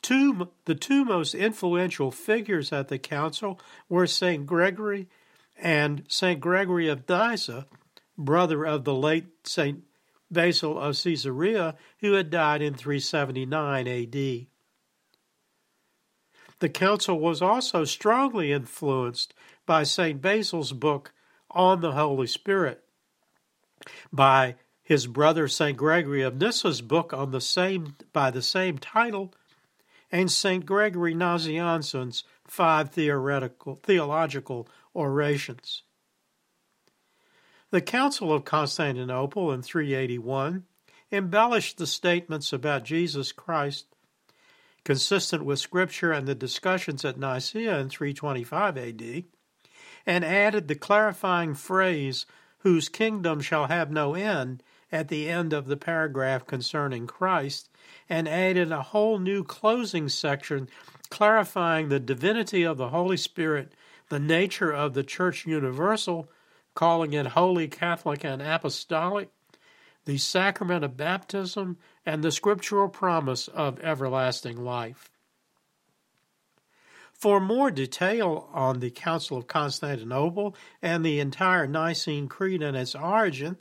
Two, 0.00 0.48
the 0.64 0.74
two 0.74 1.04
most 1.04 1.34
influential 1.34 2.10
figures 2.10 2.72
at 2.72 2.88
the 2.88 2.98
council 2.98 3.60
were 3.90 4.06
St. 4.06 4.46
Gregory 4.46 5.06
and 5.58 6.04
St. 6.08 6.40
Gregory 6.40 6.88
of 6.88 7.06
Nyssa, 7.06 7.66
brother 8.16 8.64
of 8.64 8.84
the 8.84 8.94
late 8.94 9.46
St. 9.46 9.84
Basil 10.30 10.78
of 10.78 10.96
Caesarea, 11.02 11.76
who 12.00 12.12
had 12.12 12.30
died 12.30 12.62
in 12.62 12.74
379 12.74 13.88
AD. 13.88 14.46
The 16.60 16.68
council 16.68 17.18
was 17.18 17.40
also 17.40 17.84
strongly 17.84 18.52
influenced 18.52 19.34
by 19.66 19.82
St. 19.82 20.20
Basil's 20.20 20.72
book 20.72 21.12
on 21.50 21.80
the 21.80 21.92
Holy 21.92 22.26
Spirit, 22.26 22.84
by 24.12 24.56
his 24.82 25.06
brother 25.06 25.48
St. 25.48 25.76
Gregory 25.76 26.22
of 26.22 26.34
Nyssa's 26.34 26.82
book 26.82 27.12
on 27.12 27.30
the 27.30 27.40
same 27.40 27.96
by 28.12 28.30
the 28.30 28.42
same 28.42 28.76
title, 28.76 29.32
and 30.12 30.30
St. 30.30 30.66
Gregory 30.66 31.14
Nazianzen's 31.14 32.24
five 32.44 32.90
theoretical 32.90 33.80
theological 33.82 34.68
orations. 34.94 35.82
The 37.70 37.80
Council 37.80 38.32
of 38.32 38.44
Constantinople 38.44 39.52
in 39.52 39.62
381 39.62 40.64
embellished 41.12 41.78
the 41.78 41.86
statements 41.86 42.52
about 42.52 42.84
Jesus 42.84 43.30
Christ 43.30 43.86
consistent 44.84 45.44
with 45.44 45.60
Scripture 45.60 46.10
and 46.10 46.26
the 46.26 46.34
discussions 46.34 47.04
at 47.04 47.18
Nicaea 47.18 47.78
in 47.78 47.88
325 47.88 48.76
AD, 48.76 49.24
and 50.04 50.24
added 50.24 50.66
the 50.66 50.74
clarifying 50.74 51.54
phrase, 51.54 52.26
whose 52.58 52.88
kingdom 52.88 53.40
shall 53.40 53.66
have 53.66 53.90
no 53.90 54.14
end, 54.14 54.64
at 54.90 55.06
the 55.06 55.28
end 55.28 55.52
of 55.52 55.66
the 55.66 55.76
paragraph 55.76 56.46
concerning 56.46 57.06
Christ, 57.06 57.68
and 58.08 58.26
added 58.28 58.72
a 58.72 58.82
whole 58.82 59.20
new 59.20 59.44
closing 59.44 60.08
section 60.08 60.68
clarifying 61.08 61.88
the 61.88 62.00
divinity 62.00 62.64
of 62.64 62.78
the 62.78 62.88
Holy 62.88 63.16
Spirit, 63.16 63.72
the 64.08 64.18
nature 64.18 64.72
of 64.72 64.94
the 64.94 65.04
Church 65.04 65.46
Universal, 65.46 66.28
calling 66.74 67.12
it 67.12 67.26
Holy, 67.26 67.68
Catholic, 67.68 68.24
and 68.24 68.40
Apostolic, 68.40 69.30
the 70.04 70.18
sacrament 70.18 70.84
of 70.84 70.96
baptism, 70.96 71.76
and 72.06 72.22
the 72.22 72.32
scriptural 72.32 72.88
promise 72.88 73.48
of 73.48 73.78
everlasting 73.80 74.64
life. 74.64 75.10
For 77.12 77.38
more 77.38 77.70
detail 77.70 78.48
on 78.54 78.80
the 78.80 78.90
Council 78.90 79.36
of 79.36 79.46
Constantinople 79.46 80.56
and 80.80 81.04
the 81.04 81.20
entire 81.20 81.66
Nicene 81.66 82.28
Creed 82.28 82.62
and 82.62 82.74
its 82.74 82.94
origin, 82.94 83.58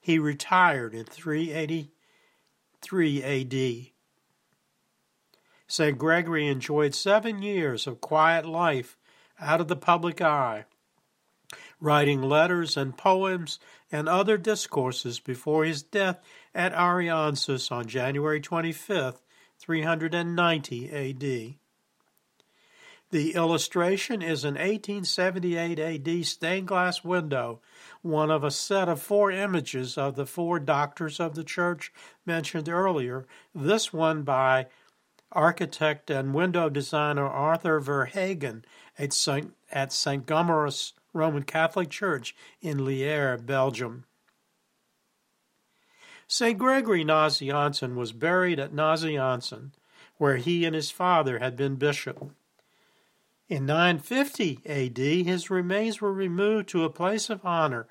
he 0.00 0.18
retired 0.18 0.94
in 0.94 1.04
383 1.04 3.22
AD. 3.22 3.92
St. 5.70 5.98
Gregory 5.98 6.48
enjoyed 6.48 6.94
seven 6.94 7.42
years 7.42 7.86
of 7.86 8.00
quiet 8.00 8.46
life 8.46 8.96
out 9.38 9.60
of 9.60 9.68
the 9.68 9.76
public 9.76 10.22
eye, 10.22 10.64
writing 11.78 12.22
letters 12.22 12.76
and 12.76 12.96
poems 12.96 13.60
and 13.92 14.08
other 14.08 14.38
discourses 14.38 15.20
before 15.20 15.66
his 15.66 15.82
death 15.82 16.20
at 16.54 16.72
Arianzus 16.72 17.70
on 17.70 17.86
January 17.86 18.40
25, 18.40 19.20
390 19.58 20.90
AD. 20.90 21.54
The 23.10 23.34
illustration 23.34 24.20
is 24.20 24.44
an 24.44 24.54
1878 24.54 25.78
AD 25.78 26.26
stained 26.26 26.68
glass 26.68 27.02
window, 27.04 27.60
one 28.02 28.30
of 28.30 28.44
a 28.44 28.50
set 28.50 28.88
of 28.88 29.00
four 29.02 29.30
images 29.30 29.96
of 29.96 30.14
the 30.14 30.26
four 30.26 30.58
doctors 30.58 31.18
of 31.20 31.34
the 31.34 31.44
church 31.44 31.92
mentioned 32.26 32.68
earlier, 32.68 33.26
this 33.54 33.92
one 33.92 34.22
by 34.22 34.66
architect 35.32 36.10
and 36.10 36.34
window 36.34 36.68
designer 36.68 37.26
Arthur 37.26 37.80
Verhaegen 37.80 38.64
at 38.98 39.12
St. 39.12 39.54
at 39.70 39.92
St. 39.92 40.26
Gomarus 40.26 40.92
Roman 41.12 41.42
Catholic 41.42 41.90
Church 41.90 42.34
in 42.60 42.84
Lier, 42.84 43.38
Belgium. 43.38 44.04
St. 46.26 46.58
Gregory 46.58 47.04
Nazianzen 47.04 47.94
was 47.94 48.12
buried 48.12 48.58
at 48.58 48.74
Nazianzen, 48.74 49.72
where 50.16 50.36
he 50.36 50.64
and 50.64 50.74
his 50.74 50.90
father 50.90 51.38
had 51.38 51.56
been 51.56 51.76
bishop. 51.76 52.30
In 53.48 53.64
950 53.64 54.60
AD, 54.66 54.98
his 54.98 55.48
remains 55.48 56.02
were 56.02 56.12
removed 56.12 56.68
to 56.68 56.84
a 56.84 56.90
place 56.90 57.30
of 57.30 57.44
honor 57.46 57.86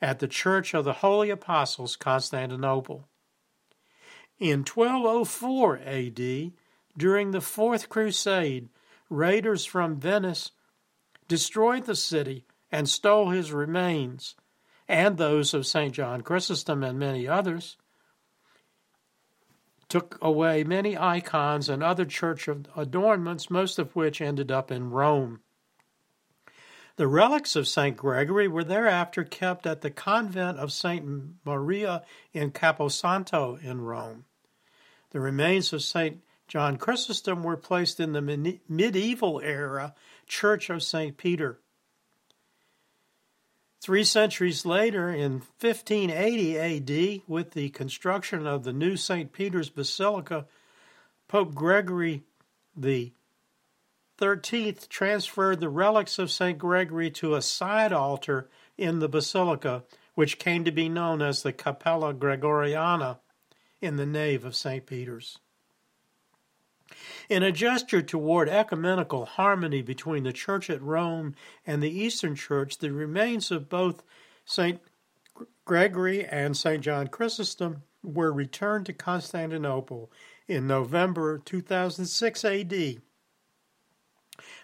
at 0.00 0.20
the 0.20 0.28
Church 0.28 0.74
of 0.74 0.84
the 0.84 0.94
Holy 0.94 1.28
Apostles, 1.28 1.96
Constantinople. 1.96 3.08
In 4.38 4.60
1204 4.60 5.78
AD, 5.78 6.52
during 6.96 7.30
the 7.30 7.40
Fourth 7.40 7.88
Crusade, 7.88 8.68
raiders 9.08 9.64
from 9.64 10.00
Venice 10.00 10.52
destroyed 11.28 11.86
the 11.86 11.96
city 11.96 12.44
and 12.70 12.88
stole 12.88 13.30
his 13.30 13.52
remains, 13.52 14.34
and 14.88 15.16
those 15.16 15.54
of 15.54 15.66
St. 15.66 15.92
John 15.92 16.22
Chrysostom 16.22 16.82
and 16.82 16.98
many 16.98 17.28
others, 17.28 17.76
took 19.88 20.16
away 20.22 20.64
many 20.64 20.96
icons 20.96 21.68
and 21.68 21.82
other 21.82 22.06
church 22.06 22.48
adornments, 22.74 23.50
most 23.50 23.78
of 23.78 23.94
which 23.94 24.22
ended 24.22 24.50
up 24.50 24.70
in 24.70 24.90
Rome. 24.90 25.40
The 26.96 27.06
relics 27.06 27.56
of 27.56 27.68
St. 27.68 27.96
Gregory 27.96 28.48
were 28.48 28.64
thereafter 28.64 29.24
kept 29.24 29.66
at 29.66 29.80
the 29.80 29.90
convent 29.90 30.58
of 30.58 30.72
St. 30.72 31.04
Maria 31.44 32.04
in 32.32 32.52
Caposanto 32.52 33.62
in 33.62 33.82
Rome. 33.82 34.24
The 35.10 35.20
remains 35.20 35.72
of 35.74 35.82
St. 35.82 36.22
John 36.52 36.76
Chrysostom 36.76 37.42
were 37.42 37.56
placed 37.56 37.98
in 37.98 38.12
the 38.12 38.60
medieval 38.68 39.40
era 39.40 39.94
Church 40.26 40.68
of 40.68 40.82
St. 40.82 41.16
Peter. 41.16 41.60
Three 43.80 44.04
centuries 44.04 44.66
later, 44.66 45.08
in 45.08 45.40
1580 45.60 46.58
AD, 46.58 47.22
with 47.26 47.52
the 47.52 47.70
construction 47.70 48.46
of 48.46 48.64
the 48.64 48.72
new 48.74 48.98
St. 48.98 49.32
Peter's 49.32 49.70
Basilica, 49.70 50.44
Pope 51.26 51.54
Gregory 51.54 52.22
the 52.76 53.14
Thirteenth 54.18 54.90
transferred 54.90 55.58
the 55.58 55.70
relics 55.70 56.18
of 56.18 56.30
St. 56.30 56.58
Gregory 56.58 57.10
to 57.12 57.34
a 57.34 57.40
side 57.40 57.94
altar 57.94 58.50
in 58.76 58.98
the 58.98 59.08
basilica, 59.08 59.84
which 60.16 60.38
came 60.38 60.66
to 60.66 60.70
be 60.70 60.90
known 60.90 61.22
as 61.22 61.42
the 61.42 61.54
Capella 61.54 62.12
Gregoriana 62.12 63.20
in 63.80 63.96
the 63.96 64.04
nave 64.04 64.44
of 64.44 64.54
St. 64.54 64.84
Peter's. 64.84 65.38
In 67.28 67.42
a 67.42 67.52
gesture 67.52 68.02
toward 68.02 68.48
ecumenical 68.48 69.24
harmony 69.24 69.82
between 69.82 70.24
the 70.24 70.32
Church 70.32 70.68
at 70.68 70.82
Rome 70.82 71.34
and 71.66 71.82
the 71.82 71.90
Eastern 71.90 72.34
Church, 72.34 72.78
the 72.78 72.92
remains 72.92 73.50
of 73.50 73.68
both 73.68 74.02
St. 74.44 74.80
Gregory 75.64 76.24
and 76.24 76.56
St. 76.56 76.82
John 76.82 77.06
Chrysostom 77.08 77.82
were 78.02 78.32
returned 78.32 78.86
to 78.86 78.92
Constantinople 78.92 80.10
in 80.48 80.66
November 80.66 81.38
2006 81.38 82.44
AD 82.44 83.02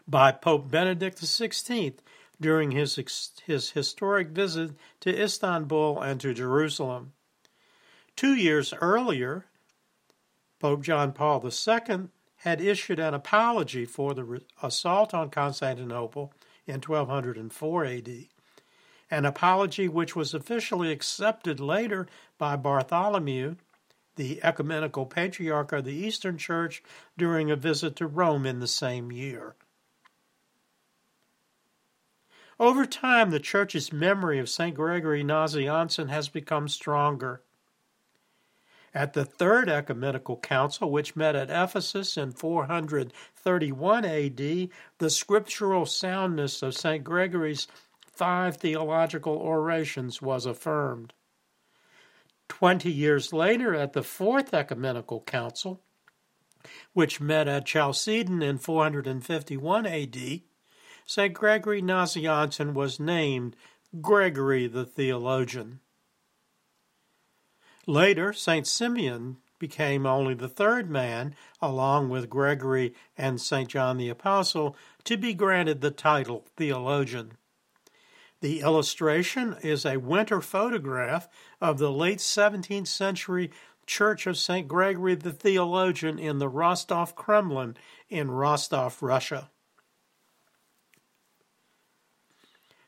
by 0.06 0.32
Pope 0.32 0.70
Benedict 0.70 1.20
XVI 1.20 1.94
during 2.40 2.72
his, 2.72 2.98
his 3.46 3.70
historic 3.70 4.28
visit 4.28 4.72
to 5.00 5.22
Istanbul 5.22 6.00
and 6.00 6.20
to 6.20 6.34
Jerusalem. 6.34 7.12
Two 8.16 8.34
years 8.34 8.74
earlier, 8.80 9.46
Pope 10.58 10.82
John 10.82 11.12
Paul 11.12 11.44
II 11.44 12.08
had 12.38 12.60
issued 12.60 12.98
an 12.98 13.14
apology 13.14 13.84
for 13.84 14.14
the 14.14 14.42
assault 14.62 15.12
on 15.12 15.30
Constantinople 15.30 16.32
in 16.66 16.80
1204 16.80 17.84
AD, 17.84 18.08
an 19.10 19.24
apology 19.24 19.88
which 19.88 20.14
was 20.14 20.34
officially 20.34 20.92
accepted 20.92 21.58
later 21.58 22.06
by 22.36 22.54
Bartholomew, 22.54 23.56
the 24.16 24.42
ecumenical 24.42 25.06
patriarch 25.06 25.72
of 25.72 25.84
the 25.84 25.94
Eastern 25.94 26.38
Church, 26.38 26.82
during 27.16 27.50
a 27.50 27.56
visit 27.56 27.96
to 27.96 28.06
Rome 28.06 28.46
in 28.46 28.60
the 28.60 28.66
same 28.66 29.10
year. 29.10 29.56
Over 32.60 32.86
time, 32.86 33.30
the 33.30 33.38
Church's 33.38 33.92
memory 33.92 34.40
of 34.40 34.48
St. 34.48 34.74
Gregory 34.74 35.22
Nazianzen 35.22 36.08
has 36.08 36.28
become 36.28 36.68
stronger. 36.68 37.42
At 38.94 39.12
the 39.12 39.24
Third 39.24 39.68
Ecumenical 39.68 40.38
Council, 40.38 40.90
which 40.90 41.14
met 41.14 41.36
at 41.36 41.50
Ephesus 41.50 42.16
in 42.16 42.32
431 42.32 44.04
AD, 44.04 44.68
the 44.98 45.10
scriptural 45.10 45.84
soundness 45.84 46.62
of 46.62 46.74
St. 46.74 47.04
Gregory's 47.04 47.66
five 48.06 48.56
theological 48.56 49.36
orations 49.36 50.20
was 50.22 50.46
affirmed. 50.46 51.12
Twenty 52.48 52.90
years 52.90 53.32
later, 53.32 53.74
at 53.74 53.92
the 53.92 54.02
Fourth 54.02 54.54
Ecumenical 54.54 55.20
Council, 55.20 55.82
which 56.92 57.20
met 57.20 57.46
at 57.46 57.66
Chalcedon 57.66 58.42
in 58.42 58.58
451 58.58 59.86
AD, 59.86 60.40
St. 61.06 61.32
Gregory 61.32 61.80
Nazianzen 61.80 62.72
was 62.74 62.98
named 62.98 63.54
Gregory 64.00 64.66
the 64.66 64.84
Theologian. 64.84 65.80
Later, 67.88 68.34
St. 68.34 68.66
Simeon 68.66 69.38
became 69.58 70.04
only 70.04 70.34
the 70.34 70.46
third 70.46 70.90
man, 70.90 71.34
along 71.62 72.10
with 72.10 72.28
Gregory 72.28 72.92
and 73.16 73.40
St. 73.40 73.66
John 73.66 73.96
the 73.96 74.10
Apostle, 74.10 74.76
to 75.04 75.16
be 75.16 75.32
granted 75.32 75.80
the 75.80 75.90
title 75.90 76.44
theologian. 76.54 77.38
The 78.42 78.60
illustration 78.60 79.56
is 79.62 79.86
a 79.86 79.96
winter 79.96 80.42
photograph 80.42 81.28
of 81.62 81.78
the 81.78 81.90
late 81.90 82.18
17th 82.18 82.88
century 82.88 83.50
Church 83.86 84.26
of 84.26 84.36
St. 84.36 84.68
Gregory 84.68 85.14
the 85.14 85.32
Theologian 85.32 86.18
in 86.18 86.40
the 86.40 86.48
Rostov 86.50 87.16
Kremlin 87.16 87.74
in 88.10 88.30
Rostov, 88.30 89.02
Russia. 89.02 89.50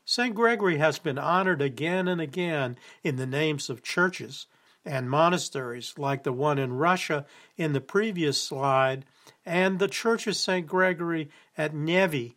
St. 0.05 0.35
Gregory 0.35 0.77
has 0.77 0.99
been 0.99 1.17
honored 1.17 1.59
again 1.59 2.07
and 2.07 2.21
again 2.21 2.77
in 3.01 3.15
the 3.15 3.25
names 3.25 3.67
of 3.67 3.81
churches, 3.81 4.45
and 4.85 5.09
monasteries 5.09 5.93
like 5.97 6.23
the 6.23 6.33
one 6.33 6.57
in 6.57 6.73
Russia 6.73 7.25
in 7.57 7.73
the 7.73 7.81
previous 7.81 8.41
slide, 8.41 9.05
and 9.45 9.79
the 9.79 9.87
Church 9.87 10.27
of 10.27 10.35
St. 10.35 10.65
Gregory 10.67 11.29
at 11.57 11.73
Nevi, 11.73 12.35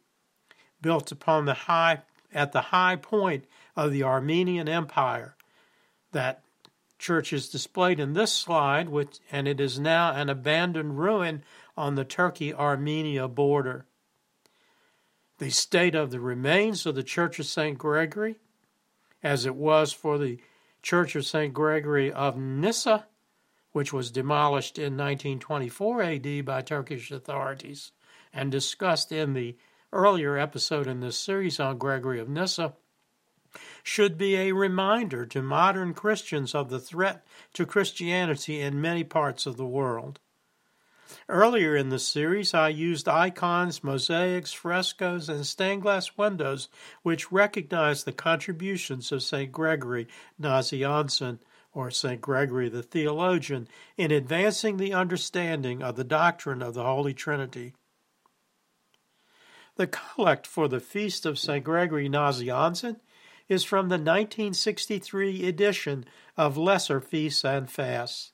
built 0.80 1.10
upon 1.10 1.44
the 1.44 1.54
high 1.54 2.02
at 2.32 2.52
the 2.52 2.60
high 2.60 2.96
point 2.96 3.44
of 3.76 3.92
the 3.92 4.02
Armenian 4.02 4.68
Empire. 4.68 5.36
That 6.12 6.42
church 6.98 7.32
is 7.32 7.48
displayed 7.48 8.00
in 8.00 8.14
this 8.14 8.32
slide, 8.32 8.88
which, 8.88 9.18
and 9.30 9.46
it 9.46 9.60
is 9.60 9.78
now 9.78 10.12
an 10.12 10.28
abandoned 10.28 10.98
ruin 10.98 11.44
on 11.76 11.94
the 11.94 12.04
Turkey 12.04 12.52
Armenia 12.52 13.28
border. 13.28 13.86
The 15.38 15.50
state 15.50 15.94
of 15.94 16.10
the 16.10 16.20
remains 16.20 16.86
of 16.86 16.94
the 16.94 17.02
Church 17.02 17.38
of 17.38 17.46
St. 17.46 17.76
Gregory, 17.76 18.36
as 19.22 19.46
it 19.46 19.54
was 19.54 19.92
for 19.92 20.18
the 20.18 20.38
Church 20.84 21.16
of 21.16 21.26
St. 21.26 21.52
Gregory 21.52 22.12
of 22.12 22.36
Nyssa 22.36 23.06
which 23.74 23.92
was 23.92 24.12
demolished 24.12 24.78
in 24.78 24.96
1924 24.96 26.00
AD 26.00 26.44
by 26.44 26.62
Turkish 26.62 27.10
authorities 27.10 27.90
and 28.32 28.52
discussed 28.52 29.10
in 29.10 29.32
the 29.32 29.56
earlier 29.92 30.38
episode 30.38 30.86
in 30.86 31.00
this 31.00 31.18
series 31.18 31.58
on 31.58 31.76
Gregory 31.76 32.20
of 32.20 32.28
Nyssa, 32.28 32.74
should 33.82 34.16
be 34.16 34.36
a 34.36 34.52
reminder 34.52 35.26
to 35.26 35.42
modern 35.42 35.92
Christians 35.92 36.54
of 36.54 36.70
the 36.70 36.78
threat 36.78 37.26
to 37.54 37.66
Christianity 37.66 38.60
in 38.60 38.80
many 38.80 39.02
parts 39.02 39.44
of 39.44 39.56
the 39.56 39.66
world. 39.66 40.20
Earlier 41.28 41.76
in 41.76 41.88
the 41.88 41.98
series, 41.98 42.54
I 42.54 42.68
used 42.68 43.08
icons, 43.08 43.82
mosaics, 43.82 44.52
frescoes, 44.52 45.28
and 45.28 45.46
stained 45.46 45.82
glass 45.82 46.16
windows 46.16 46.68
which 47.02 47.32
recognize 47.32 48.04
the 48.04 48.12
contributions 48.12 49.10
of 49.12 49.22
St. 49.22 49.50
Gregory 49.50 50.06
Nazianzen, 50.40 51.40
or 51.72 51.90
St. 51.90 52.20
Gregory 52.20 52.68
the 52.68 52.82
theologian, 52.82 53.68
in 53.96 54.10
advancing 54.10 54.76
the 54.76 54.92
understanding 54.92 55.82
of 55.82 55.96
the 55.96 56.04
doctrine 56.04 56.62
of 56.62 56.74
the 56.74 56.84
Holy 56.84 57.14
Trinity. 57.14 57.74
The 59.76 59.88
collect 59.88 60.46
for 60.46 60.68
the 60.68 60.78
Feast 60.78 61.26
of 61.26 61.38
St. 61.38 61.64
Gregory 61.64 62.08
Nazianzen 62.08 63.00
is 63.48 63.64
from 63.64 63.88
the 63.88 63.94
1963 63.94 65.46
edition 65.48 66.04
of 66.36 66.56
Lesser 66.56 67.00
Feasts 67.00 67.44
and 67.44 67.68
Fasts. 67.68 68.33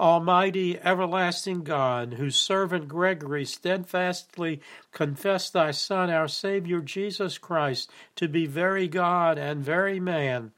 Almighty, 0.00 0.78
everlasting 0.78 1.64
God, 1.64 2.14
whose 2.14 2.36
servant 2.36 2.86
Gregory 2.86 3.44
steadfastly 3.44 4.60
confessed 4.92 5.52
thy 5.52 5.72
Son, 5.72 6.08
our 6.08 6.28
Savior 6.28 6.80
Jesus 6.80 7.36
Christ, 7.36 7.90
to 8.14 8.28
be 8.28 8.46
very 8.46 8.86
God 8.86 9.38
and 9.38 9.64
very 9.64 9.98
man, 9.98 10.52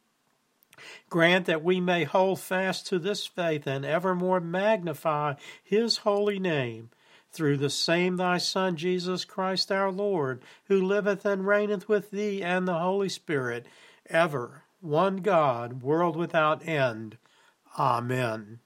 grant 1.09 1.47
that 1.47 1.65
we 1.65 1.81
may 1.81 2.05
hold 2.05 2.39
fast 2.39 2.87
to 2.89 2.99
this 2.99 3.27
faith 3.27 3.67
and 3.67 3.85
evermore 3.85 4.41
magnify 4.41 5.35
his 5.63 5.99
holy 5.99 6.39
name. 6.39 6.91
Through 7.33 7.59
the 7.59 7.71
same 7.71 8.17
thy 8.17 8.39
Son, 8.39 8.77
Jesus 8.77 9.25
Christ 9.25 9.71
our 9.71 9.93
Lord, 9.93 10.43
who 10.65 10.83
liveth 10.83 11.25
and 11.25 11.47
reigneth 11.47 11.89
with 11.89 12.11
thee 12.11 12.43
and 12.43 12.67
the 12.67 12.79
Holy 12.79 13.09
Spirit, 13.09 13.67
ever, 14.07 14.65
one 14.81 15.19
God, 15.19 15.83
world 15.83 16.17
without 16.17 16.67
end. 16.67 17.17
Amen. 17.79 18.59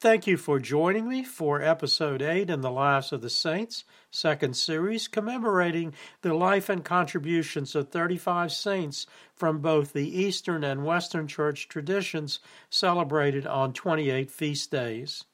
Thank 0.00 0.26
you 0.26 0.38
for 0.38 0.58
joining 0.58 1.06
me 1.10 1.22
for 1.22 1.60
episode 1.60 2.22
8 2.22 2.48
in 2.48 2.62
the 2.62 2.70
Lives 2.70 3.12
of 3.12 3.20
the 3.20 3.28
Saints, 3.28 3.84
second 4.10 4.56
series 4.56 5.08
commemorating 5.08 5.92
the 6.22 6.32
life 6.32 6.70
and 6.70 6.82
contributions 6.82 7.74
of 7.74 7.90
35 7.90 8.50
saints 8.50 9.06
from 9.34 9.58
both 9.58 9.92
the 9.92 10.08
Eastern 10.08 10.64
and 10.64 10.86
Western 10.86 11.28
Church 11.28 11.68
traditions 11.68 12.40
celebrated 12.70 13.46
on 13.46 13.74
28 13.74 14.30
feast 14.30 14.70
days. 14.70 15.24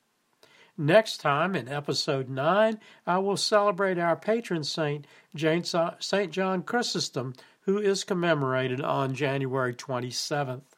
Next 0.77 1.19
time, 1.19 1.55
in 1.55 1.69
episode 1.69 2.29
9, 2.29 2.81
I 3.07 3.19
will 3.19 3.37
celebrate 3.37 3.99
our 4.01 4.17
patron 4.17 4.65
saint, 4.65 5.07
St. 5.37 5.75
Uh, 5.77 6.27
John 6.27 6.65
Chrysostom, 6.65 7.35
who 7.61 7.79
is 7.79 8.03
commemorated 8.03 8.81
on 8.81 9.15
January 9.15 9.75
27th. 9.75 10.76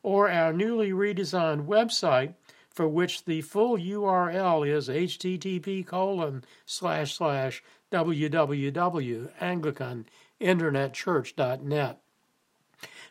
or 0.03 0.29
our 0.29 0.53
newly 0.53 0.91
redesigned 0.91 1.65
website, 1.65 2.35
for 2.69 2.87
which 2.87 3.25
the 3.25 3.41
full 3.41 3.79
URL 3.79 4.67
is 4.67 4.89
http 4.89 5.87
colon 5.87 6.43
slash 6.67 7.15
slash 7.15 7.63
www.anglican.com 7.91 10.05
internetchurch.net. 10.41 12.01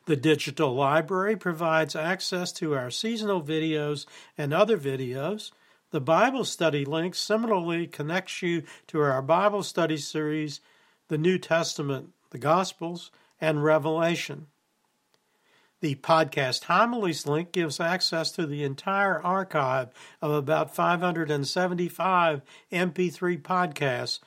The 0.07 0.17
digital 0.17 0.75
library 0.75 1.37
provides 1.37 1.95
access 1.95 2.53
to 2.53 2.75
our 2.75 2.91
seasonal 2.91 3.43
videos 3.43 4.07
and 4.37 4.53
other 4.53 4.77
videos. 4.77 5.53
The 5.91 6.01
Bible 6.01 6.45
study 6.45 6.85
link 6.85 7.15
similarly 7.15 7.87
connects 7.87 8.43
you 8.43 8.63
to 8.89 9.01
our 9.01 9.23
Bible 9.23 9.63
study 9.63 9.99
series, 9.99 10.61
the 11.09 11.19
New 11.19 11.39
Testament, 11.39 12.11
the 12.31 12.39
Gospels, 12.39 13.11
and 13.41 13.63
Revelation. 13.63 14.47
The 15.81 15.95
podcast 15.95 16.65
homilies 16.65 17.27
link 17.27 17.53
gives 17.53 17.81
access 17.81 18.31
to 18.33 18.47
the 18.47 18.65
entire 18.65 19.23
archive 19.23 19.89
of 20.21 20.31
about 20.31 20.75
575 20.75 22.43
MP3 22.71 23.41
podcasts 23.41 24.19